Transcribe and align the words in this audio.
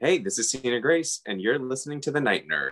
Hey, 0.00 0.18
this 0.18 0.38
is 0.38 0.52
Tina 0.52 0.78
Grace, 0.78 1.22
and 1.26 1.42
you're 1.42 1.58
listening 1.58 2.00
to 2.02 2.12
The 2.12 2.20
Night 2.20 2.44
Nerd. 2.46 2.70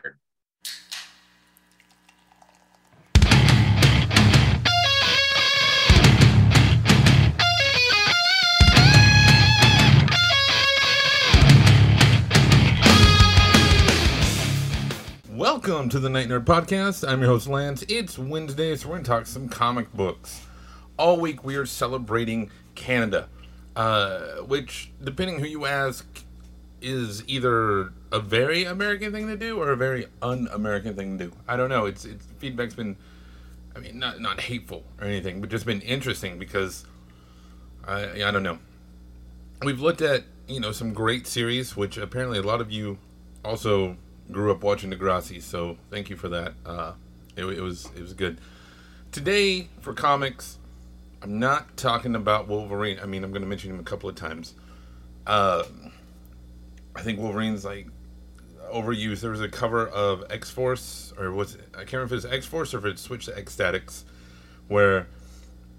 Welcome 15.28 15.88
to 15.88 15.98
the 15.98 16.08
Night 16.08 16.28
Nerd 16.28 16.44
Podcast. 16.44 17.08
I'm 17.08 17.22
your 17.22 17.30
host, 17.30 17.48
Lance. 17.48 17.82
It's 17.88 18.16
Wednesday, 18.16 18.76
so 18.76 18.86
we're 18.86 18.94
going 18.94 19.02
to 19.02 19.10
talk 19.10 19.26
some 19.26 19.48
comic 19.48 19.92
books. 19.92 20.46
All 20.96 21.18
week, 21.18 21.42
we 21.42 21.56
are 21.56 21.66
celebrating 21.66 22.52
Canada, 22.76 23.28
uh, 23.74 24.36
which, 24.42 24.92
depending 25.02 25.40
who 25.40 25.46
you 25.46 25.66
ask, 25.66 26.06
is 26.80 27.22
either 27.26 27.92
a 28.12 28.20
very 28.20 28.64
American 28.64 29.12
thing 29.12 29.26
to 29.28 29.36
do 29.36 29.58
or 29.60 29.70
a 29.70 29.76
very 29.76 30.06
un-American 30.22 30.94
thing 30.94 31.18
to 31.18 31.26
do. 31.26 31.32
I 31.48 31.56
don't 31.56 31.68
know. 31.68 31.86
It's, 31.86 32.04
it's 32.04 32.26
feedback's 32.38 32.74
been, 32.74 32.96
I 33.74 33.78
mean, 33.78 33.98
not 33.98 34.20
not 34.20 34.40
hateful 34.40 34.84
or 35.00 35.06
anything, 35.06 35.40
but 35.40 35.50
just 35.50 35.66
been 35.66 35.80
interesting 35.80 36.38
because 36.38 36.84
I 37.86 38.24
I 38.24 38.30
don't 38.30 38.42
know. 38.42 38.58
We've 39.62 39.80
looked 39.80 40.02
at 40.02 40.24
you 40.48 40.60
know 40.60 40.72
some 40.72 40.92
great 40.92 41.26
series, 41.26 41.76
which 41.76 41.96
apparently 41.96 42.38
a 42.38 42.42
lot 42.42 42.60
of 42.60 42.70
you 42.70 42.98
also 43.44 43.96
grew 44.30 44.50
up 44.50 44.62
watching 44.62 44.90
Degrassi, 44.90 45.40
so 45.40 45.76
thank 45.90 46.10
you 46.10 46.16
for 46.16 46.28
that. 46.28 46.54
Uh, 46.64 46.92
it, 47.36 47.44
it 47.44 47.60
was 47.60 47.88
it 47.96 48.02
was 48.02 48.12
good. 48.12 48.38
Today 49.12 49.68
for 49.80 49.94
comics, 49.94 50.58
I'm 51.22 51.38
not 51.38 51.76
talking 51.76 52.14
about 52.14 52.48
Wolverine. 52.48 52.98
I 53.02 53.06
mean, 53.06 53.24
I'm 53.24 53.30
going 53.30 53.42
to 53.42 53.48
mention 53.48 53.70
him 53.70 53.80
a 53.80 53.84
couple 53.84 54.08
of 54.08 54.14
times. 54.14 54.54
Uh, 55.26 55.64
I 56.96 57.02
think 57.02 57.18
Wolverine's 57.18 57.64
like 57.64 57.88
overused. 58.72 59.20
There 59.20 59.30
was 59.30 59.40
a 59.40 59.48
cover 59.48 59.86
of 59.86 60.24
X 60.30 60.50
Force, 60.50 61.12
or 61.18 61.30
was 61.30 61.54
it, 61.54 61.68
I 61.74 61.78
can't 61.80 61.94
remember 61.94 62.14
if 62.16 62.24
it's 62.24 62.32
X 62.32 62.46
Force 62.46 62.74
or 62.74 62.78
if 62.78 62.84
it 62.84 62.98
switched 62.98 63.26
to 63.26 63.36
X-Statix, 63.36 64.04
where 64.68 65.06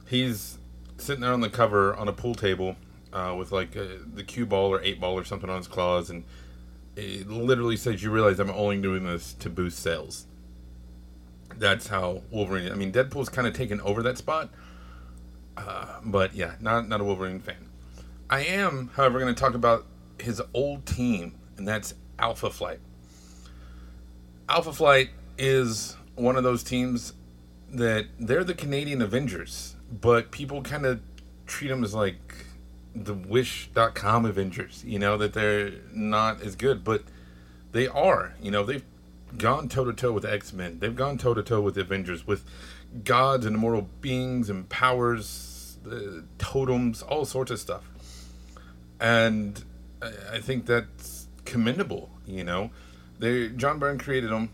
he's 0.08 0.58
sitting 0.98 1.22
there 1.22 1.34
on 1.34 1.42
the 1.42 1.50
cover 1.50 1.96
on 1.96 2.08
a 2.08 2.14
pool 2.14 2.36
table 2.36 2.76
uh, 3.14 3.36
with 3.38 3.52
like 3.52 3.76
uh, 3.76 3.86
the 4.14 4.24
cue 4.24 4.46
ball 4.46 4.72
or 4.72 4.82
eight 4.82 5.00
ball 5.00 5.18
or 5.18 5.24
something 5.24 5.50
on 5.50 5.58
his 5.58 5.68
claws, 5.68 6.10
and 6.10 6.24
it 6.96 7.28
literally 7.28 7.78
says, 7.78 8.04
"You 8.04 8.12
realize 8.12 8.40
I'm 8.40 8.50
only 8.52 8.82
doing 8.82 9.04
this 9.06 9.34
to 9.34 9.50
boost 9.50 9.80
sales." 9.80 10.26
That's 11.56 11.88
how 11.88 12.22
Wolverine. 12.30 12.72
I 12.72 12.76
mean, 12.76 12.92
Deadpool's 12.92 13.30
kind 13.30 13.48
of 13.48 13.54
taken 13.54 13.82
over 13.82 14.04
that 14.04 14.18
spot, 14.18 14.50
uh, 15.56 16.00
but 16.04 16.36
yeah, 16.36 16.56
not 16.60 16.88
not 16.88 17.02
a 17.02 17.04
Wolverine 17.04 17.40
fan. 17.40 17.70
I 18.30 18.42
am, 18.42 18.92
however, 18.96 19.20
going 19.20 19.34
to 19.34 19.40
talk 19.40 19.54
about 19.54 19.86
his 20.22 20.42
old 20.54 20.86
team, 20.86 21.36
and 21.58 21.68
that's 21.68 21.94
Alpha 22.20 22.50
Flight. 22.50 22.80
Alpha 24.50 24.74
Flight 24.74 25.10
is 25.38 25.96
one 26.16 26.36
of 26.36 26.44
those 26.44 26.64
teams 26.64 27.14
that 27.70 28.08
they're 28.20 28.44
the 28.44 28.54
Canadian 28.54 29.02
Avengers, 29.02 29.76
but 29.92 30.32
people 30.32 30.62
kind 30.62 30.86
of 30.86 31.02
treat 31.46 31.68
them 31.68 31.84
as 31.84 31.94
like 31.94 32.46
the 32.96 33.14
Wish.com 33.14 34.26
Avengers, 34.26 34.84
you 34.86 35.00
know, 35.00 35.18
that 35.18 35.34
they're 35.34 35.72
not 35.94 36.42
as 36.42 36.56
good, 36.56 36.84
but 36.84 37.04
they 37.72 37.88
are. 37.88 38.34
You 38.42 38.52
know, 38.52 38.64
they've 38.64 38.84
gone 39.38 39.70
toe 39.70 39.86
to 39.86 39.94
toe 39.94 40.12
with 40.12 40.26
X 40.26 40.54
Men, 40.54 40.80
they've 40.80 40.96
gone 40.96 41.18
toe 41.18 41.34
to 41.34 41.44
toe 41.44 41.62
with 41.62 41.78
Avengers, 41.78 42.26
with 42.26 42.46
gods 43.04 43.46
and 43.46 43.56
immortal 43.56 43.90
beings 44.02 44.50
and 44.50 44.68
powers, 44.70 45.78
uh, 45.90 46.22
totems, 46.38 47.02
all 47.02 47.26
sorts 47.26 47.52
of 47.52 47.60
stuff. 47.60 47.84
And 49.00 49.64
I, 50.02 50.40
think 50.40 50.66
that's 50.66 51.28
commendable, 51.46 52.10
you 52.26 52.44
know. 52.44 52.72
They 53.20 53.50
John 53.50 53.80
Byrne 53.80 53.98
created 53.98 54.30
them 54.30 54.50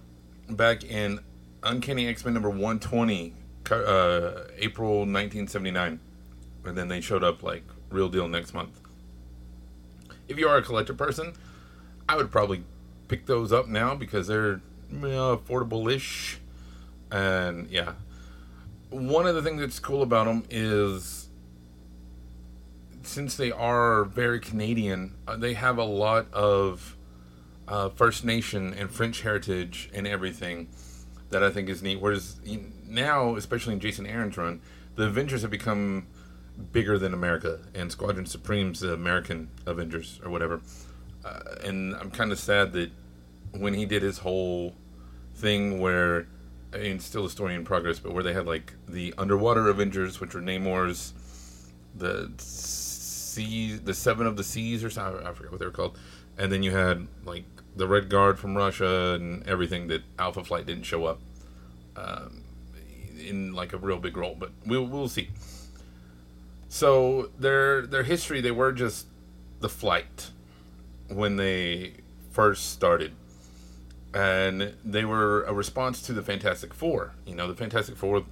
back 0.50 0.84
in 0.84 1.20
Uncanny 1.64 2.08
X 2.08 2.24
Men 2.24 2.34
number 2.34 2.50
120, 2.50 3.34
uh, 3.72 4.32
April 4.58 5.00
1979. 5.00 6.00
And 6.66 6.78
then 6.78 6.88
they 6.88 7.02
showed 7.02 7.24
up 7.24 7.44
like 7.44 7.64
real 7.90 8.10
deal 8.10 8.28
next 8.28 8.54
month. 8.54 8.80
If 10.28 10.38
you 10.38 10.48
are 10.48 10.58
a 10.58 10.64
collector 10.64 10.94
person, 10.94 11.34
I 12.08 12.16
would 12.16 12.32
probably 12.32 12.64
pick 13.08 13.26
those 13.26 13.52
up 13.52 13.68
now 13.68 13.96
because 13.96 14.28
they're 14.28 14.62
you 14.90 15.00
know, 15.00 15.38
affordable-ish. 15.38 16.40
And 17.12 17.70
yeah, 17.70 17.94
one 18.90 19.28
of 19.28 19.36
the 19.36 19.42
things 19.42 19.60
that's 19.60 19.80
cool 19.80 20.02
about 20.02 20.26
them 20.26 20.44
is 20.50 21.23
since 23.04 23.36
they 23.36 23.52
are 23.52 24.06
very 24.06 24.40
Canadian, 24.40 25.16
uh, 25.28 25.36
they 25.38 25.54
have 25.54 25.78
a 25.78 25.84
lot 25.84 26.32
of 26.34 26.98
uh, 27.68 27.90
First 27.90 28.26
Nation 28.26 28.74
and 28.74 28.90
French 28.90 29.22
heritage 29.22 29.90
and 29.94 30.08
everything 30.08 30.70
that 31.30 31.44
I 31.44 31.50
think 31.50 31.70
is 31.70 31.82
neat. 31.82 32.00
Whereas 32.00 32.40
now, 32.88 33.36
especially 33.36 33.74
in 33.74 33.80
Jason 33.80 34.06
Aaron's 34.06 34.38
run, 34.38 34.62
the 34.96 35.06
Avengers 35.06 35.42
have 35.42 35.52
become 35.52 36.08
bigger 36.72 37.00
than 37.00 37.14
America, 37.14 37.60
and 37.74 37.92
Squadron 37.92 38.26
Supreme's 38.26 38.80
the 38.80 38.94
American 38.94 39.50
Avengers 39.66 40.20
or 40.24 40.30
whatever. 40.30 40.62
Uh, 41.26 41.40
and 41.64 41.96
I'm 41.96 42.12
kind 42.12 42.32
of 42.32 42.40
sad 42.40 42.74
that 42.74 42.92
when 43.52 43.74
he 43.74 43.86
did 43.86 44.02
his 44.02 44.20
whole 44.20 44.76
thing 45.36 45.80
where, 45.80 46.28
I 46.74 46.78
mean, 46.78 47.00
still 47.00 47.26
a 47.26 47.30
story 47.30 47.56
in 47.56 47.66
progress, 47.66 48.00
but 48.00 48.14
where 48.14 48.24
they 48.24 48.34
had 48.34 48.46
like 48.46 48.74
the 48.88 49.14
underwater 49.18 49.68
Avengers, 49.70 50.20
which 50.20 50.34
were 50.34 50.42
Namor's, 50.42 51.14
the 51.96 52.32
seas, 53.34 53.82
the 53.82 53.94
Seven 53.94 54.28
of 54.28 54.38
the 54.38 54.44
Seas 54.44 54.84
or 54.84 54.90
something, 54.90 55.26
I 55.26 55.34
forget 55.34 55.52
what 55.52 55.60
they 55.60 55.66
were 55.66 55.72
called, 55.72 55.98
and 56.38 56.52
then 56.52 56.64
you 56.64 56.72
had 56.72 57.08
like 57.26 57.46
the 57.76 57.88
Red 57.88 58.10
Guard 58.10 58.40
from 58.40 58.56
Russia 58.56 59.14
and 59.16 59.48
everything 59.48 59.88
that 59.88 60.04
Alpha 60.20 60.44
Flight 60.44 60.66
didn't 60.66 60.84
show 60.84 61.06
up 61.06 61.20
um, 61.96 62.44
in 63.20 63.54
like 63.54 63.74
a 63.74 63.78
real 63.78 64.00
big 64.00 64.18
role, 64.18 64.36
but 64.38 64.52
we'll 64.66 64.86
we'll 64.86 65.08
see. 65.08 65.30
So 66.70 67.30
their 67.38 67.86
their 67.86 68.04
history, 68.04 68.42
they 68.42 68.52
were 68.52 68.72
just 68.72 69.08
the 69.60 69.70
flight 69.70 70.32
when 71.08 71.38
they 71.38 71.94
first 72.32 72.72
started, 72.72 73.14
and 74.14 74.74
they 74.84 75.06
were 75.06 75.44
a 75.44 75.54
response 75.54 76.02
to 76.04 76.14
the 76.14 76.24
Fantastic 76.24 76.74
Four. 76.74 77.14
You 77.26 77.36
know, 77.36 77.48
the 77.48 77.56
Fantastic 77.56 77.96
Four, 77.96 78.24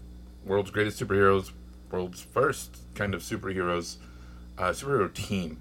world's 0.46 0.72
greatest 0.72 1.00
superheroes, 1.00 1.52
world's 1.92 2.22
first 2.22 2.78
kind 2.96 3.14
of 3.14 3.22
superheroes, 3.22 3.98
uh, 4.62 4.72
superhero 4.72 5.14
team. 5.14 5.60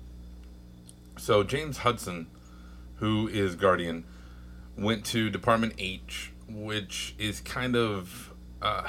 So 1.16 1.43
James 1.43 1.78
Hudson, 1.78 2.27
who 2.97 3.28
is 3.28 3.56
Guardian, 3.56 4.05
went 4.77 5.05
to 5.06 5.31
Department 5.31 5.75
H, 5.78 6.33
which 6.49 7.15
is 7.19 7.41
kind 7.41 7.75
of. 7.75 8.33
Uh, 8.62 8.89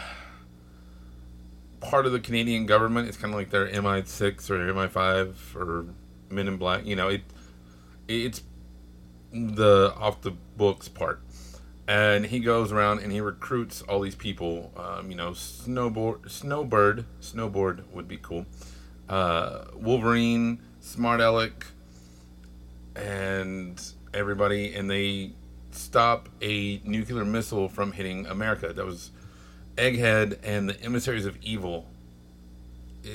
part 1.82 2.06
of 2.06 2.12
the 2.12 2.20
Canadian 2.20 2.66
government. 2.66 3.08
It's 3.08 3.18
kind 3.18 3.34
of 3.34 3.40
like 3.40 3.50
their 3.50 3.68
MI6 3.68 4.50
or 4.50 4.74
MI5 4.74 5.56
or 5.56 5.88
Men 6.30 6.48
in 6.48 6.58
Black. 6.58 6.86
You 6.86 6.96
know, 6.96 7.10
it 7.10 7.24
it's 8.08 8.44
the 9.34 9.94
off 9.98 10.22
the 10.22 10.32
books 10.32 10.88
part. 10.88 11.22
And 11.88 12.28
he 12.28 12.40
goes 12.40 12.72
around 12.72 13.00
and 13.00 13.12
he 13.12 13.20
recruits 13.20 13.82
all 13.82 14.00
these 14.00 14.16
people. 14.16 14.72
Um, 14.78 15.10
you 15.10 15.18
know, 15.18 15.32
snowboard, 15.32 16.30
snowbird, 16.30 17.06
snowboard 17.20 17.84
would 17.92 18.08
be 18.08 18.18
cool. 18.18 18.46
Uh, 19.12 19.66
Wolverine, 19.76 20.62
Smart 20.80 21.20
Alec, 21.20 21.66
and 22.96 23.82
everybody, 24.14 24.74
and 24.74 24.90
they 24.90 25.34
stop 25.72 26.30
a 26.42 26.82
nuclear 26.86 27.26
missile 27.26 27.68
from 27.68 27.92
hitting 27.92 28.26
America. 28.26 28.72
That 28.72 28.86
was 28.86 29.12
Egghead 29.76 30.40
and 30.44 30.70
the 30.70 30.82
Emissaries 30.82 31.26
of 31.26 31.38
Evil. 31.42 31.88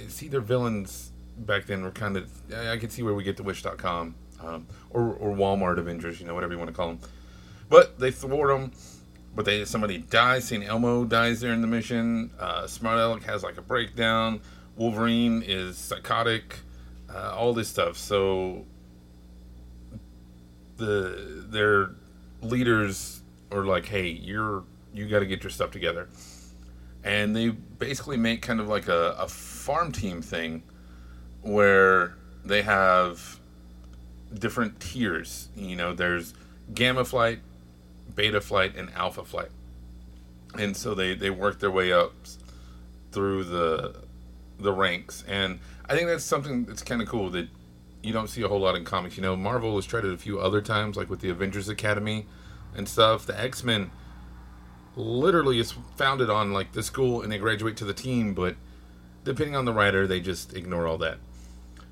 See, 0.08 0.28
their 0.28 0.42
villains 0.42 1.12
back 1.38 1.64
then 1.64 1.82
were 1.82 1.90
kind 1.90 2.18
of. 2.18 2.30
I 2.54 2.76
can 2.76 2.90
see 2.90 3.02
where 3.02 3.14
we 3.14 3.24
get 3.24 3.38
to 3.38 3.42
Wish.com 3.42 4.14
um, 4.42 4.66
or 4.90 5.14
or 5.14 5.34
Walmart 5.34 5.78
Avengers, 5.78 6.20
you 6.20 6.26
know, 6.26 6.34
whatever 6.34 6.52
you 6.52 6.58
want 6.58 6.68
to 6.68 6.76
call 6.76 6.88
them. 6.88 6.98
But 7.70 7.98
they 7.98 8.10
thwart 8.10 8.48
them. 8.48 8.72
But 9.34 9.46
they 9.46 9.64
somebody 9.64 9.98
dies. 9.98 10.48
Saint 10.48 10.62
Elmo 10.62 11.04
dies 11.04 11.40
there 11.40 11.54
in 11.54 11.62
the 11.62 11.66
mission. 11.66 12.30
Uh, 12.38 12.66
Smart 12.66 12.98
Alec 12.98 13.22
has 13.24 13.42
like 13.42 13.56
a 13.56 13.62
breakdown. 13.62 14.40
Wolverine 14.76 15.42
is 15.42 15.78
psychotic. 15.78 16.60
Uh, 17.12 17.32
all 17.34 17.54
this 17.54 17.68
stuff. 17.68 17.96
So 17.96 18.64
the 20.76 21.44
their 21.48 21.90
leaders 22.42 23.22
are 23.50 23.64
like, 23.64 23.86
"Hey, 23.86 24.08
you're 24.08 24.64
you 24.92 25.08
got 25.08 25.20
to 25.20 25.26
get 25.26 25.42
your 25.42 25.50
stuff 25.50 25.70
together." 25.70 26.08
and 27.06 27.36
they 27.36 27.50
basically 27.50 28.16
make 28.16 28.42
kind 28.42 28.58
of 28.58 28.66
like 28.68 28.88
a, 28.88 29.14
a 29.16 29.28
farm 29.28 29.92
team 29.92 30.20
thing 30.20 30.64
where 31.40 32.16
they 32.44 32.62
have 32.62 33.38
different 34.34 34.80
tiers. 34.80 35.48
You 35.54 35.76
know, 35.76 35.94
there's 35.94 36.34
gamma 36.74 37.04
flight, 37.04 37.38
beta 38.16 38.40
flight, 38.40 38.74
and 38.74 38.90
alpha 38.92 39.24
flight. 39.24 39.50
And 40.58 40.76
so 40.76 40.96
they, 40.96 41.14
they 41.14 41.30
work 41.30 41.60
their 41.60 41.70
way 41.70 41.92
up 41.92 42.12
through 43.12 43.44
the 43.44 43.94
the 44.58 44.72
ranks. 44.72 45.24
And 45.28 45.60
I 45.88 45.94
think 45.94 46.08
that's 46.08 46.24
something 46.24 46.64
that's 46.64 46.82
kind 46.82 47.02
of 47.02 47.08
cool 47.08 47.30
that 47.30 47.48
you 48.02 48.12
don't 48.12 48.28
see 48.28 48.42
a 48.42 48.48
whole 48.48 48.60
lot 48.60 48.76
in 48.76 48.84
comics. 48.84 49.16
You 49.16 49.22
know, 49.22 49.36
Marvel 49.36 49.74
has 49.76 49.86
tried 49.86 50.04
it 50.04 50.12
a 50.12 50.18
few 50.18 50.38
other 50.38 50.60
times, 50.60 50.96
like 50.96 51.10
with 51.10 51.20
the 51.20 51.30
Avengers 51.30 51.68
Academy 51.68 52.26
and 52.74 52.88
stuff. 52.88 53.26
The 53.26 53.38
X 53.38 53.64
Men 53.64 53.90
literally 54.94 55.58
is 55.58 55.74
founded 55.96 56.30
on 56.30 56.52
like 56.52 56.72
the 56.72 56.82
school 56.82 57.22
and 57.22 57.30
they 57.30 57.38
graduate 57.38 57.76
to 57.78 57.84
the 57.84 57.94
team, 57.94 58.34
but 58.34 58.56
depending 59.24 59.56
on 59.56 59.64
the 59.64 59.72
writer, 59.72 60.06
they 60.06 60.20
just 60.20 60.54
ignore 60.54 60.86
all 60.86 60.98
that. 60.98 61.18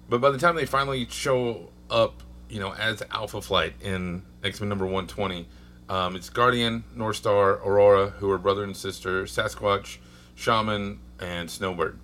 But 0.08 0.20
by 0.20 0.30
the 0.30 0.38
time 0.38 0.54
they 0.54 0.66
finally 0.66 1.06
show 1.10 1.70
up, 1.90 2.22
you 2.48 2.60
know, 2.60 2.72
as 2.74 3.02
Alpha 3.10 3.42
Flight 3.42 3.74
in 3.80 4.22
X 4.42 4.60
Men 4.60 4.68
number 4.68 4.84
120, 4.84 5.46
um, 5.88 6.16
it's 6.16 6.30
Guardian, 6.30 6.84
Northstar, 6.96 7.64
Aurora, 7.64 8.10
who 8.10 8.30
are 8.30 8.38
brother 8.38 8.64
and 8.64 8.76
sister, 8.76 9.24
Sasquatch, 9.24 9.98
Shaman, 10.34 11.00
and 11.20 11.50
Snowbird. 11.50 11.98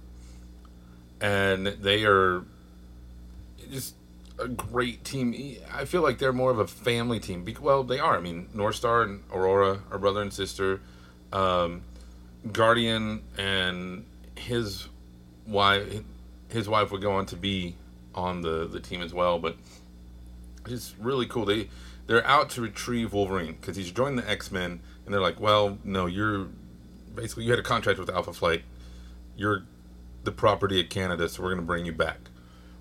And 1.20 1.66
they 1.66 2.04
are 2.04 2.44
just 3.70 3.94
a 4.38 4.48
great 4.48 5.04
team. 5.04 5.56
I 5.72 5.84
feel 5.84 6.02
like 6.02 6.18
they're 6.18 6.32
more 6.32 6.50
of 6.50 6.58
a 6.58 6.66
family 6.66 7.20
team. 7.20 7.46
Well, 7.60 7.82
they 7.82 7.98
are. 7.98 8.16
I 8.16 8.20
mean, 8.20 8.48
Northstar 8.54 9.04
and 9.04 9.22
Aurora 9.32 9.80
are 9.90 9.98
brother 9.98 10.22
and 10.22 10.32
sister. 10.32 10.80
Um, 11.32 11.82
Guardian 12.52 13.22
and 13.36 14.06
his 14.34 14.88
wife, 15.46 16.02
his 16.48 16.68
wife 16.68 16.90
would 16.90 17.02
go 17.02 17.12
on 17.12 17.26
to 17.26 17.36
be 17.36 17.76
on 18.14 18.40
the 18.40 18.66
the 18.66 18.80
team 18.80 19.02
as 19.02 19.12
well. 19.12 19.38
But 19.38 19.56
it's 20.66 20.94
really 20.98 21.26
cool. 21.26 21.44
They 21.44 21.68
they're 22.06 22.26
out 22.26 22.50
to 22.50 22.62
retrieve 22.62 23.12
Wolverine 23.12 23.56
because 23.60 23.76
he's 23.76 23.90
joined 23.90 24.18
the 24.18 24.28
X 24.28 24.50
Men, 24.50 24.80
and 25.04 25.14
they're 25.14 25.20
like, 25.20 25.38
well, 25.38 25.78
no, 25.84 26.06
you're 26.06 26.48
basically 27.14 27.44
you 27.44 27.50
had 27.50 27.58
a 27.58 27.64
contract 27.64 27.98
with 27.98 28.08
Alpha 28.08 28.32
Flight. 28.32 28.62
You're 29.36 29.64
the 30.24 30.32
property 30.32 30.80
of 30.80 30.88
Canada, 30.88 31.28
so 31.28 31.42
we're 31.42 31.50
going 31.50 31.60
to 31.60 31.66
bring 31.66 31.86
you 31.86 31.92
back, 31.92 32.18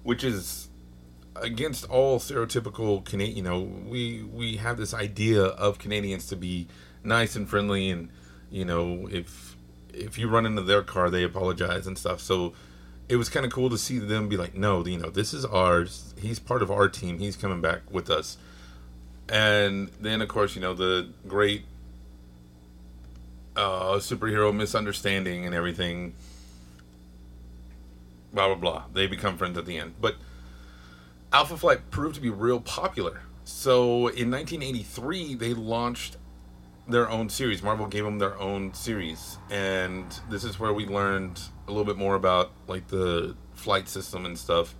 which 0.04 0.24
is 0.24 0.70
against 1.36 1.90
all 1.90 2.20
stereotypical 2.20 3.04
Canadian. 3.06 3.38
You 3.38 3.44
know, 3.44 3.60
we 3.62 4.24
we 4.24 4.58
have 4.58 4.78
this 4.78 4.94
idea 4.94 5.44
of 5.44 5.80
Canadians 5.80 6.28
to 6.28 6.36
be 6.36 6.68
nice 7.04 7.36
and 7.36 7.50
friendly, 7.50 7.90
and 7.90 8.10
you 8.52 8.66
know, 8.66 9.08
if 9.12 9.56
if 9.94 10.18
you 10.18 10.28
run 10.28 10.46
into 10.46 10.62
their 10.62 10.82
car, 10.82 11.10
they 11.10 11.24
apologize 11.24 11.88
and 11.88 11.98
stuff. 11.98 12.20
So 12.20 12.54
it 13.08 13.16
was 13.16 13.28
kind 13.28 13.46
of 13.46 13.52
cool 13.52 13.70
to 13.72 13.78
see 13.78 13.98
them 13.98 14.30
be 14.30 14.38
like, 14.38 14.54
no, 14.54 14.86
you 14.86 14.98
know, 14.98 15.10
this 15.10 15.34
is 15.34 15.44
ours. 15.44 16.14
He's 16.20 16.38
part 16.40 16.62
of 16.62 16.70
our 16.70 16.88
team. 16.88 17.18
He's 17.18 17.36
coming 17.36 17.60
back 17.60 17.82
with 17.90 18.10
us. 18.10 18.38
And 19.28 19.90
then, 20.00 20.22
of 20.22 20.28
course, 20.28 20.56
you 20.56 20.62
know, 20.62 20.74
the 20.74 21.10
great 21.28 21.66
uh, 23.56 23.96
superhero 23.96 24.56
misunderstanding 24.56 25.46
and 25.46 25.56
everything. 25.56 26.14
Blah 28.34 28.48
blah 28.48 28.56
blah. 28.56 28.84
They 28.94 29.08
become 29.08 29.38
friends 29.38 29.58
at 29.58 29.66
the 29.66 29.78
end, 29.78 29.96
but 30.00 30.16
Alpha 31.32 31.58
Flight 31.58 31.92
proved 31.92 32.16
to 32.16 32.22
be 32.22 32.30
real 32.30 32.60
popular. 32.60 33.22
So 33.44 34.08
in 34.08 34.30
1983, 34.30 35.36
they 35.36 35.54
launched 35.54 36.18
their 36.88 37.10
own 37.10 37.30
series. 37.30 37.62
Marvel 37.62 37.88
gave 37.88 38.04
them 38.04 38.20
their 38.20 38.38
own 38.40 38.74
series, 38.74 39.38
and 39.50 40.06
this 40.30 40.44
is 40.44 40.60
where 40.60 40.74
we 40.74 40.86
learned 40.86 41.40
a 41.68 41.72
little 41.72 41.86
bit 41.86 41.98
more 41.98 42.16
about 42.16 42.52
like 42.68 42.88
the 42.88 43.36
flight 43.54 43.88
system 43.88 44.26
and 44.26 44.38
stuff. 44.38 44.76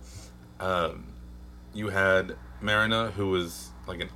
Um, 0.58 1.06
you 1.72 1.88
had 1.88 2.36
Marina, 2.60 3.10
who 3.12 3.30
was 3.30 3.70
like 3.86 4.00
an 4.00 4.10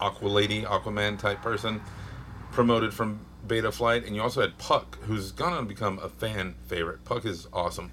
Aqua 0.00 0.28
Lady, 0.28 0.62
Aquaman 0.62 1.18
type 1.18 1.42
person, 1.42 1.80
promoted 2.52 2.92
from 2.92 3.20
Beta 3.46 3.72
Flight, 3.72 4.04
and 4.04 4.14
you 4.14 4.22
also 4.22 4.40
had 4.40 4.58
Puck, 4.58 4.98
who's 5.02 5.32
gonna 5.32 5.62
become 5.62 5.98
a 6.00 6.08
fan 6.08 6.54
favorite. 6.66 7.04
Puck 7.04 7.24
is 7.24 7.48
awesome, 7.52 7.90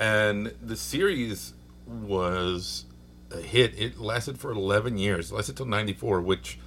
and 0.00 0.54
the 0.62 0.76
series 0.76 1.52
was 1.86 2.86
a 3.30 3.36
hit. 3.36 3.78
It 3.78 3.98
lasted 3.98 4.40
for 4.40 4.50
11 4.50 4.96
years. 4.96 5.30
It 5.30 5.34
lasted 5.34 5.58
till 5.58 5.66
94, 5.66 6.22
which, 6.22 6.58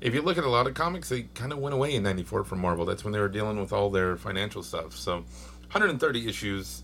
if 0.00 0.12
you 0.12 0.22
look 0.22 0.36
at 0.36 0.44
a 0.44 0.50
lot 0.50 0.66
of 0.66 0.74
comics, 0.74 1.08
they 1.08 1.22
kind 1.34 1.52
of 1.52 1.58
went 1.58 1.72
away 1.72 1.94
in 1.94 2.02
94 2.02 2.44
from 2.44 2.58
Marvel. 2.58 2.84
That's 2.84 3.04
when 3.04 3.12
they 3.12 3.20
were 3.20 3.28
dealing 3.28 3.60
with 3.60 3.72
all 3.72 3.90
their 3.90 4.16
financial 4.16 4.64
stuff. 4.64 4.96
So, 4.96 5.18
130 5.70 6.28
issues, 6.28 6.82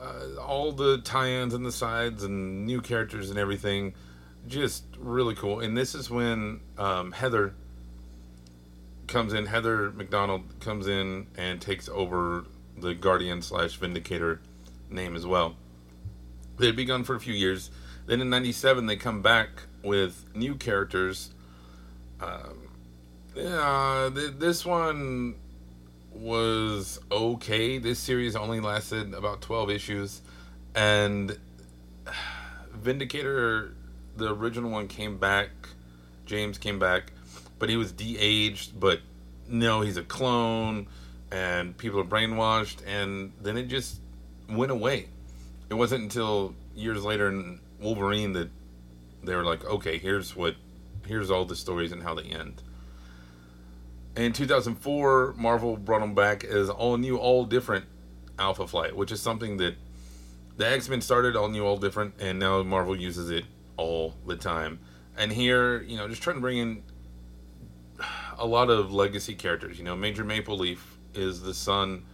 uh, 0.00 0.40
all 0.40 0.72
the 0.72 0.98
tie 0.98 1.28
ins 1.28 1.54
and 1.54 1.64
the 1.64 1.72
sides 1.72 2.24
and 2.24 2.66
new 2.66 2.80
characters 2.80 3.30
and 3.30 3.38
everything. 3.38 3.94
Just 4.48 4.84
really 4.98 5.36
cool. 5.36 5.60
And 5.60 5.76
this 5.76 5.94
is 5.94 6.10
when 6.10 6.60
um, 6.78 7.12
Heather 7.12 7.54
comes 9.06 9.32
in, 9.34 9.46
Heather 9.46 9.92
McDonald 9.92 10.58
comes 10.58 10.88
in 10.88 11.28
and 11.36 11.60
takes 11.60 11.88
over 11.88 12.44
the 12.76 12.94
Guardian 12.94 13.40
slash 13.40 13.76
Vindicator 13.76 14.40
name 14.90 15.16
as 15.16 15.26
well. 15.26 15.56
They'd 16.58 16.76
be 16.76 16.84
gone 16.84 17.04
for 17.04 17.14
a 17.14 17.20
few 17.20 17.34
years 17.34 17.70
then 18.08 18.22
in 18.22 18.30
'97 18.30 18.86
they 18.86 18.96
come 18.96 19.20
back 19.20 19.50
with 19.84 20.24
new 20.34 20.54
characters. 20.54 21.30
Um, 22.20 22.68
yeah, 23.36 24.10
th- 24.12 24.32
this 24.38 24.64
one 24.64 25.36
was 26.10 26.98
okay. 27.12 27.76
This 27.76 27.98
series 27.98 28.34
only 28.34 28.60
lasted 28.60 29.12
about 29.12 29.42
12 29.42 29.70
issues, 29.70 30.22
and 30.74 31.38
Vindicator, 32.72 33.74
the 34.16 34.32
original 34.32 34.70
one, 34.70 34.88
came 34.88 35.18
back. 35.18 35.50
James 36.24 36.56
came 36.56 36.78
back, 36.78 37.12
but 37.58 37.68
he 37.68 37.76
was 37.76 37.92
de-aged. 37.92 38.80
But 38.80 39.00
no, 39.46 39.82
he's 39.82 39.98
a 39.98 40.02
clone, 40.02 40.86
and 41.30 41.76
people 41.76 42.00
are 42.00 42.04
brainwashed, 42.04 42.78
and 42.86 43.32
then 43.42 43.58
it 43.58 43.68
just 43.68 44.00
went 44.48 44.72
away. 44.72 45.08
It 45.70 45.74
wasn't 45.74 46.04
until 46.04 46.54
years 46.74 47.04
later 47.04 47.28
in 47.28 47.60
Wolverine 47.80 48.32
that 48.32 48.50
they 49.22 49.34
were 49.34 49.44
like, 49.44 49.64
okay, 49.64 49.98
here's 49.98 50.34
what, 50.34 50.56
here's 51.06 51.30
all 51.30 51.44
the 51.44 51.56
stories 51.56 51.92
and 51.92 52.02
how 52.02 52.14
they 52.14 52.24
end. 52.24 52.62
In 54.16 54.32
2004, 54.32 55.34
Marvel 55.36 55.76
brought 55.76 56.00
them 56.00 56.14
back 56.14 56.42
as 56.44 56.68
all 56.68 56.96
new, 56.96 57.16
all 57.16 57.44
different 57.44 57.84
Alpha 58.38 58.66
Flight, 58.66 58.96
which 58.96 59.12
is 59.12 59.20
something 59.20 59.58
that 59.58 59.76
the 60.56 60.68
X 60.68 60.88
Men 60.88 61.00
started 61.00 61.36
all 61.36 61.48
new, 61.48 61.64
all 61.64 61.76
different, 61.76 62.14
and 62.18 62.38
now 62.38 62.62
Marvel 62.62 62.96
uses 62.96 63.30
it 63.30 63.44
all 63.76 64.16
the 64.26 64.36
time. 64.36 64.80
And 65.16 65.32
here, 65.32 65.82
you 65.82 65.96
know, 65.96 66.08
just 66.08 66.22
trying 66.22 66.36
to 66.36 66.40
bring 66.40 66.58
in 66.58 66.82
a 68.38 68.46
lot 68.46 68.70
of 68.70 68.92
legacy 68.92 69.34
characters. 69.34 69.78
You 69.78 69.84
know, 69.84 69.96
Major 69.96 70.24
Maple 70.24 70.56
Leaf 70.56 70.98
is 71.14 71.42
the 71.42 71.54
son 71.54 72.04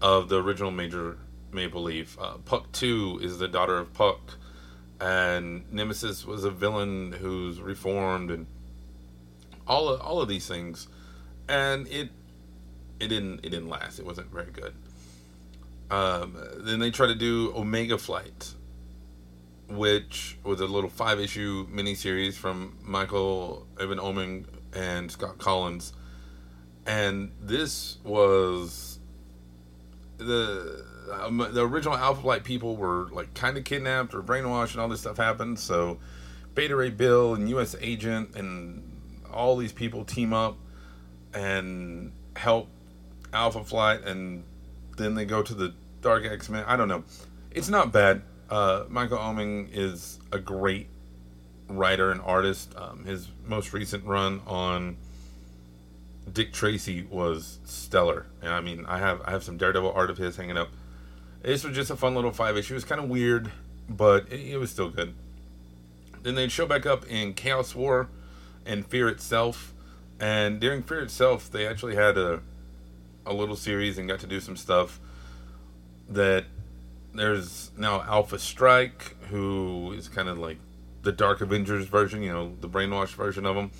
of 0.00 0.28
the 0.28 0.42
original 0.42 0.70
Major 0.70 1.18
Maple 1.52 1.82
Leaf. 1.82 2.16
Uh, 2.20 2.38
Puck 2.44 2.72
2 2.72 3.20
is 3.22 3.38
the 3.38 3.48
daughter 3.48 3.78
of 3.78 3.92
Puck 3.92 4.38
and 5.00 5.70
Nemesis 5.72 6.24
was 6.24 6.44
a 6.44 6.50
villain 6.50 7.12
who's 7.12 7.60
reformed, 7.60 8.30
and 8.30 8.46
all 9.66 9.88
of, 9.88 10.00
all 10.00 10.20
of 10.20 10.28
these 10.28 10.46
things, 10.46 10.88
and 11.48 11.86
it 11.88 12.10
it 12.98 13.08
didn't 13.08 13.40
it 13.44 13.50
didn't 13.50 13.68
last. 13.68 13.98
It 13.98 14.06
wasn't 14.06 14.32
very 14.32 14.50
good. 14.50 14.74
Um, 15.90 16.36
then 16.56 16.80
they 16.80 16.90
tried 16.90 17.08
to 17.08 17.14
do 17.14 17.52
Omega 17.54 17.98
Flight, 17.98 18.54
which 19.68 20.38
was 20.42 20.60
a 20.60 20.66
little 20.66 20.90
five 20.90 21.20
issue 21.20 21.66
miniseries 21.68 22.34
from 22.34 22.76
Michael 22.82 23.66
Avon 23.78 23.98
Oeming 23.98 24.46
and 24.74 25.10
Scott 25.10 25.38
Kolins. 25.38 25.92
and 26.86 27.32
this 27.40 27.98
was 28.04 28.98
the 30.18 30.84
um, 31.12 31.38
the 31.52 31.66
original 31.66 31.96
Alpha 31.96 32.22
Flight 32.22 32.44
people 32.44 32.76
were 32.76 33.08
like 33.12 33.34
kind 33.34 33.56
of 33.56 33.64
kidnapped 33.64 34.14
or 34.14 34.22
brainwashed, 34.22 34.72
and 34.72 34.80
all 34.80 34.88
this 34.88 35.00
stuff 35.00 35.16
happened. 35.16 35.58
So 35.58 35.98
Beta 36.54 36.74
Ray 36.74 36.90
Bill 36.90 37.34
and 37.34 37.48
U.S. 37.50 37.76
Agent 37.80 38.34
and 38.34 38.82
all 39.32 39.56
these 39.56 39.72
people 39.72 40.04
team 40.04 40.32
up 40.32 40.56
and 41.34 42.12
help 42.34 42.68
Alpha 43.32 43.62
Flight, 43.64 44.04
and 44.04 44.44
then 44.96 45.14
they 45.14 45.24
go 45.24 45.42
to 45.42 45.54
the 45.54 45.74
Dark 46.00 46.24
X 46.24 46.48
Men. 46.48 46.64
I 46.66 46.76
don't 46.76 46.88
know. 46.88 47.04
It's 47.50 47.68
not 47.68 47.92
bad. 47.92 48.22
Uh, 48.48 48.84
Michael 48.88 49.18
Oeming 49.18 49.68
is 49.72 50.18
a 50.32 50.38
great 50.38 50.88
writer 51.68 52.10
and 52.10 52.20
artist. 52.20 52.74
Um, 52.76 53.04
his 53.04 53.28
most 53.44 53.72
recent 53.72 54.04
run 54.04 54.40
on 54.46 54.96
Dick 56.32 56.52
Tracy 56.52 57.02
was 57.02 57.58
stellar, 57.64 58.26
and 58.40 58.50
I 58.50 58.60
mean, 58.60 58.84
I 58.86 58.98
have 58.98 59.20
I 59.24 59.30
have 59.30 59.42
some 59.42 59.56
Daredevil 59.56 59.92
art 59.92 60.10
of 60.10 60.18
his 60.18 60.36
hanging 60.36 60.56
up 60.56 60.68
this 61.42 61.64
was 61.64 61.74
just 61.74 61.90
a 61.90 61.96
fun 61.96 62.14
little 62.14 62.32
five 62.32 62.56
issue. 62.56 62.74
It 62.74 62.76
was 62.76 62.84
kind 62.84 63.00
of 63.00 63.08
weird, 63.08 63.50
but 63.88 64.30
it, 64.32 64.40
it 64.40 64.56
was 64.58 64.70
still 64.70 64.90
good. 64.90 65.14
Then 66.22 66.34
they'd 66.34 66.50
show 66.52 66.66
back 66.66 66.86
up 66.86 67.06
in 67.06 67.34
Chaos 67.34 67.74
War 67.74 68.08
and 68.64 68.86
Fear 68.86 69.08
Itself. 69.08 69.72
And 70.18 70.60
during 70.60 70.82
Fear 70.82 71.02
Itself, 71.02 71.50
they 71.50 71.66
actually 71.66 71.94
had 71.94 72.18
a 72.18 72.40
a 73.26 73.34
little 73.34 73.56
series 73.56 73.98
and 73.98 74.08
got 74.08 74.20
to 74.20 74.26
do 74.26 74.40
some 74.40 74.56
stuff 74.56 75.00
that 76.08 76.44
there's 77.12 77.72
now 77.76 78.02
Alpha 78.02 78.38
Strike, 78.38 79.16
who 79.30 79.92
is 79.92 80.08
kind 80.08 80.28
of 80.28 80.38
like 80.38 80.58
the 81.02 81.12
Dark 81.12 81.40
Avengers 81.40 81.86
version, 81.86 82.22
you 82.22 82.32
know, 82.32 82.54
the 82.60 82.68
brainwashed 82.68 83.14
version 83.14 83.46
of 83.46 83.56
them. 83.56 83.70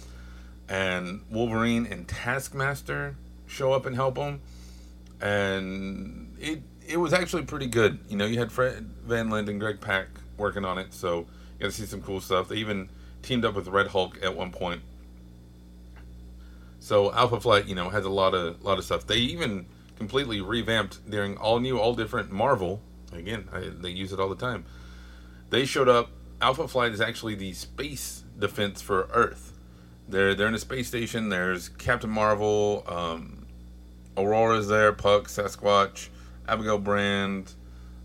And 0.69 1.23
Wolverine 1.31 1.87
and 1.87 2.09
Taskmaster 2.09 3.15
show 3.47 3.73
up 3.73 3.87
and 3.87 3.95
help 3.95 4.17
them. 4.17 4.41
And 5.21 6.37
it 6.41 6.63
it 6.89 6.97
was 6.97 7.13
actually 7.13 7.43
pretty 7.43 7.67
good. 7.67 7.99
You 8.09 8.17
know, 8.17 8.27
you 8.27 8.39
had 8.39 8.53
Fred 8.53 8.89
Van 9.05 9.29
Lente 9.31 9.51
and 9.51 9.61
Greg 9.61 9.81
Pak 9.81 10.09
working 10.37 10.65
on 10.65 10.79
it, 10.79 10.93
so 10.93 11.19
You 11.19 11.27
got 11.61 11.67
to 11.67 11.73
see 11.73 11.87
some 11.87 12.03
cool 12.03 12.21
stuff. 12.21 12.49
They 12.49 12.57
even 12.57 12.89
teamed 13.23 13.45
up 13.45 13.55
with 13.55 13.69
Red 13.69 13.89
Hulk 13.89 14.19
at 14.23 14.37
one 14.37 14.53
point. 14.53 14.83
So 16.79 17.13
Alpha 17.13 17.41
Flight, 17.41 17.67
you 17.67 17.75
know, 17.75 17.91
has 17.91 18.05
a 18.05 18.11
lot 18.11 18.35
of 18.35 18.63
lot 18.63 18.79
of 18.79 18.85
stuff. 18.85 19.07
They 19.07 19.17
even 19.17 19.67
completely 19.97 20.41
revamped 20.41 21.09
during 21.11 21.37
all 21.37 21.59
new, 21.59 21.79
all 21.79 21.95
different 21.95 22.31
Marvel. 22.31 22.81
Again, 23.13 23.49
I, 23.53 23.71
they 23.75 23.91
use 23.91 24.13
it 24.13 24.21
all 24.21 24.29
the 24.29 24.37
time. 24.37 24.65
They 25.51 25.65
showed 25.65 25.89
up. 25.89 26.11
Alpha 26.41 26.69
Flight 26.69 26.93
is 26.93 27.01
actually 27.01 27.35
the 27.35 27.55
space 27.55 28.23
defense 28.39 28.83
for 28.83 29.09
Earth. 29.13 29.53
They're 30.09 30.35
they're 30.35 30.49
in 30.49 30.55
a 30.55 30.59
space 30.59 30.87
station. 30.87 31.31
There's 31.31 31.69
Captain 31.71 32.11
Marvel, 32.11 32.85
um, 32.87 33.47
Aurora's 34.17 34.69
there, 34.69 34.93
Puck, 34.93 35.29
Sasquatch, 35.29 36.09
Abigail 36.49 36.79
Brand, 36.79 37.53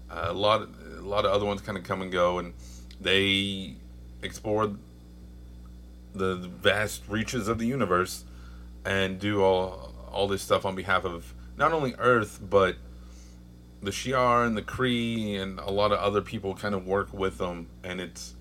uh, 0.10 0.28
a 0.30 0.34
lot 0.34 0.68
a 0.98 1.02
lot 1.02 1.26
of 1.26 1.32
other 1.32 1.46
ones 1.46 1.62
kind 1.62 1.78
of 1.78 1.84
come 1.84 2.02
and 2.02 2.12
go, 2.12 2.40
and 2.40 2.54
they 3.00 3.76
explore 4.22 4.72
the 6.14 6.36
vast 6.36 7.04
reaches 7.08 7.48
of 7.48 7.58
the 7.58 7.66
universe 7.66 8.26
and 8.86 9.20
do 9.20 9.44
all 9.44 9.94
all 10.12 10.28
this 10.28 10.42
stuff 10.42 10.66
on 10.66 10.76
behalf 10.76 11.06
of 11.06 11.34
not 11.58 11.72
only 11.72 11.96
Earth 11.98 12.40
but 12.50 12.76
the 13.82 13.92
Shi'ar 13.92 14.46
and 14.46 14.56
the 14.56 14.62
Kree 14.62 15.40
and 15.40 15.60
a 15.60 15.72
lot 15.72 15.92
of 15.92 16.00
other 16.00 16.22
people 16.22 16.54
kind 16.54 16.76
of 16.76 16.86
work 16.86 17.14
with 17.14 17.38
them, 17.38 17.68
and 17.84 18.00
it's 18.00 18.36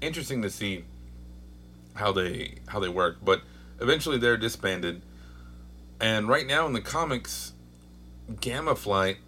interesting 0.00 0.42
to 0.42 0.50
see 0.50 0.84
how 1.94 2.12
they 2.12 2.56
how 2.68 2.80
they 2.80 2.88
work. 2.88 3.18
But 3.22 3.42
eventually 3.80 4.18
they're 4.18 4.36
disbanded, 4.36 5.02
and 6.00 6.28
right 6.28 6.46
now 6.46 6.66
in 6.66 6.72
the 6.72 6.80
comics, 6.80 7.52
Gamma 8.40 8.74
Flight 8.74 9.18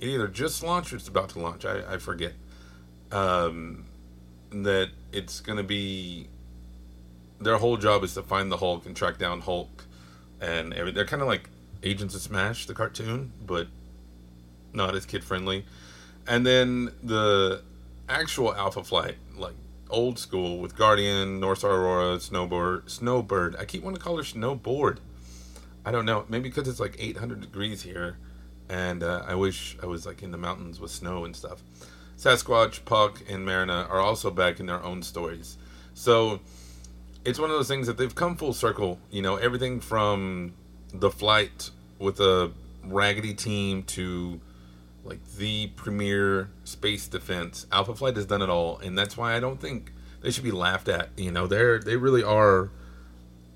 it 0.00 0.08
either 0.08 0.28
just 0.28 0.62
launched 0.62 0.92
or 0.92 0.96
it's 0.96 1.08
about 1.08 1.30
to 1.30 1.38
launch. 1.38 1.64
I, 1.64 1.94
I 1.94 1.98
forget. 1.98 2.32
Um, 3.12 3.84
that 4.50 4.90
it's 5.12 5.40
going 5.40 5.58
to 5.58 5.64
be 5.64 6.28
their 7.40 7.56
whole 7.56 7.76
job 7.76 8.04
is 8.04 8.14
to 8.14 8.22
find 8.22 8.50
the 8.50 8.56
Hulk 8.56 8.86
and 8.86 8.96
track 8.96 9.18
down 9.18 9.40
Hulk, 9.40 9.84
and 10.40 10.74
every, 10.74 10.92
they're 10.92 11.04
kind 11.04 11.22
of 11.22 11.28
like 11.28 11.48
Agents 11.82 12.14
of 12.14 12.20
Smash, 12.20 12.66
the 12.66 12.74
cartoon, 12.74 13.32
but 13.44 13.68
not 14.72 14.94
as 14.94 15.06
kid 15.06 15.24
friendly. 15.24 15.64
And 16.26 16.46
then 16.46 16.92
the 17.02 17.62
actual 18.08 18.54
Alpha 18.54 18.84
Flight, 18.84 19.16
like 19.36 19.54
old 19.88 20.18
school 20.18 20.58
with 20.58 20.76
Guardian, 20.76 21.40
Northstar 21.40 21.70
Aurora, 21.70 22.16
Snowboard, 22.18 22.90
Snowbird. 22.90 23.56
I 23.56 23.64
keep 23.64 23.82
wanting 23.82 23.98
to 23.98 24.04
call 24.04 24.16
her 24.16 24.22
Snowboard. 24.22 24.98
I 25.84 25.90
don't 25.90 26.04
know. 26.04 26.26
Maybe 26.28 26.48
because 26.48 26.68
it's 26.68 26.80
like 26.80 26.96
800 26.98 27.40
degrees 27.40 27.82
here, 27.82 28.18
and 28.70 29.02
uh, 29.02 29.24
I 29.26 29.34
wish 29.34 29.76
I 29.82 29.86
was 29.86 30.06
like 30.06 30.22
in 30.22 30.30
the 30.30 30.38
mountains 30.38 30.80
with 30.80 30.92
snow 30.92 31.24
and 31.24 31.34
stuff. 31.34 31.62
Sasquatch, 32.16 32.84
Puck, 32.84 33.20
and 33.28 33.44
Marina 33.44 33.86
are 33.90 34.00
also 34.00 34.30
back 34.30 34.60
in 34.60 34.66
their 34.66 34.82
own 34.82 35.02
stories. 35.02 35.58
So 35.92 36.40
it's 37.24 37.38
one 37.38 37.50
of 37.50 37.56
those 37.56 37.68
things 37.68 37.86
that 37.88 37.98
they've 37.98 38.14
come 38.14 38.36
full 38.36 38.52
circle. 38.52 38.98
You 39.10 39.22
know, 39.22 39.36
everything 39.36 39.80
from 39.80 40.54
the 40.94 41.10
flight 41.10 41.70
with 41.98 42.20
a 42.20 42.52
raggedy 42.84 43.34
team 43.34 43.82
to 43.84 44.40
like 45.04 45.24
the 45.36 45.68
premier 45.68 46.50
space 46.64 47.08
defense. 47.08 47.66
Alpha 47.72 47.94
Flight 47.94 48.16
has 48.16 48.26
done 48.26 48.42
it 48.42 48.48
all, 48.48 48.78
and 48.78 48.96
that's 48.96 49.16
why 49.16 49.34
I 49.34 49.40
don't 49.40 49.60
think 49.60 49.92
they 50.20 50.30
should 50.30 50.44
be 50.44 50.52
laughed 50.52 50.88
at. 50.88 51.08
You 51.16 51.32
know, 51.32 51.46
they're 51.46 51.80
they 51.80 51.96
really 51.96 52.22
are 52.22 52.70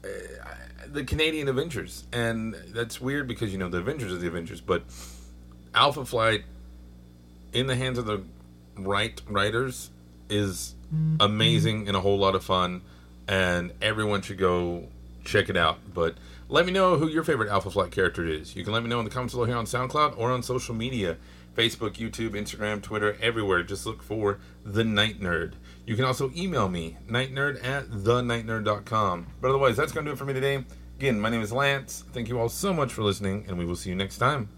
uh, 0.03 0.09
the 0.95 1.05
Canadian 1.05 1.49
Avengers, 1.49 2.05
and 2.13 2.55
that's 2.69 3.01
weird 3.01 3.29
because 3.29 3.53
you 3.53 3.59
know 3.59 3.69
the 3.69 3.79
Avengers 3.79 4.13
are 4.13 4.17
the 4.17 4.29
Avengers, 4.29 4.61
but 4.61 4.85
Alpha 5.75 6.05
Flight 6.05 6.45
in 7.53 7.67
the 7.67 7.77
hands 7.77 7.99
of 7.99 8.07
the 8.07 8.23
right 8.77 9.21
writers 9.29 9.91
is 10.31 10.75
mm-hmm. 10.95 11.17
amazing 11.21 11.89
and 11.89 11.97
a 11.97 12.01
whole 12.01 12.19
lot 12.19 12.35
of 12.35 12.45
fun, 12.45 12.83
and 13.29 13.73
everyone 13.83 14.23
should 14.23 14.39
go 14.39 14.89
check 15.25 15.49
it 15.49 15.57
out. 15.57 15.79
But 15.93 16.15
let 16.49 16.65
me 16.65 16.73
know 16.73 16.97
who 16.97 17.09
your 17.09 17.25
favorite 17.25 17.51
Alpha 17.51 17.71
Flight 17.71 17.91
character 17.91 18.27
is. 18.27 18.55
You 18.55 18.65
can 18.65 18.73
let 18.73 18.83
me 18.83 18.89
know 18.89 18.99
in 18.99 19.05
the 19.05 19.11
comments 19.11 19.35
below 19.35 19.47
here 19.47 19.57
on 19.57 19.67
SoundCloud 19.67 20.17
or 20.17 20.31
on 20.31 20.43
social 20.43 20.75
media 20.75 21.17
Facebook, 21.55 21.93
YouTube, 21.93 22.31
Instagram, 22.31 22.83
Twitter, 22.83 23.17
everywhere. 23.21 23.63
Just 23.63 23.87
look 23.87 24.03
for 24.03 24.39
The 24.65 24.85
Night 24.85 25.21
Nerd. 25.21 25.53
You 25.87 25.97
can 25.97 26.05
also 26.05 26.33
email 26.37 26.69
me, 26.69 26.97
nightnerd 27.09 27.65
at 27.65 27.91
thenightnerd.com. 27.91 29.27
But 29.41 29.49
otherwise, 29.49 29.77
that's 29.77 29.93
going 29.93 30.05
to 30.05 30.11
do 30.11 30.15
it 30.15 30.19
for 30.19 30.25
me 30.25 30.33
today. 30.33 30.65
Again, 30.99 31.19
my 31.21 31.29
name 31.29 31.43
is 31.43 31.53
Lance. 31.53 32.05
Thank 32.13 32.29
you 32.29 32.39
all 32.39 32.49
so 32.49 32.73
much 32.73 32.93
for 32.93 33.03
listening, 33.03 33.47
and 33.49 33.59
we 33.59 33.65
will 33.67 33.75
see 33.77 33.91
you 33.91 33.97
next 33.97 34.19
time. 34.19 34.49